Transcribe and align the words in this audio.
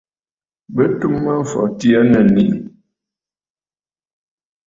Bɨ 0.73 0.83
tum 0.99 1.13
Mâmfɔtì 1.23 1.87
aa 1.97 2.05
nɨ̀ 2.09 2.23
nèʼè. 2.33 2.57